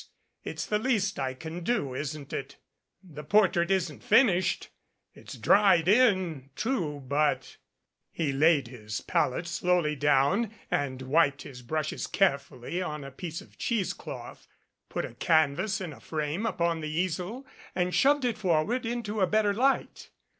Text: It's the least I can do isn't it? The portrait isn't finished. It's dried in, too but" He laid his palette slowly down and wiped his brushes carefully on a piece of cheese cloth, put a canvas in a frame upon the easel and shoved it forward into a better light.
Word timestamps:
It's 0.43 0.65
the 0.65 0.79
least 0.79 1.19
I 1.19 1.35
can 1.35 1.63
do 1.63 1.93
isn't 1.93 2.33
it? 2.33 2.57
The 3.03 3.23
portrait 3.23 3.69
isn't 3.69 4.03
finished. 4.03 4.69
It's 5.13 5.35
dried 5.37 5.87
in, 5.87 6.49
too 6.55 7.01
but" 7.07 7.57
He 8.11 8.31
laid 8.33 8.67
his 8.67 9.01
palette 9.01 9.45
slowly 9.45 9.95
down 9.95 10.55
and 10.71 11.03
wiped 11.03 11.43
his 11.43 11.61
brushes 11.61 12.07
carefully 12.07 12.81
on 12.81 13.03
a 13.03 13.11
piece 13.11 13.41
of 13.41 13.59
cheese 13.59 13.93
cloth, 13.93 14.47
put 14.89 15.05
a 15.05 15.13
canvas 15.13 15.79
in 15.79 15.93
a 15.93 15.99
frame 15.99 16.47
upon 16.47 16.81
the 16.81 16.89
easel 16.89 17.45
and 17.75 17.93
shoved 17.93 18.25
it 18.25 18.39
forward 18.39 18.87
into 18.87 19.21
a 19.21 19.27
better 19.27 19.53
light. 19.53 20.09